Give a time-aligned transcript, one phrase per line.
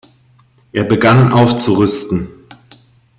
[0.71, 2.27] Er begann aufzurüsten.